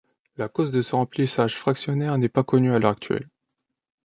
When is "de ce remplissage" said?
0.71-1.55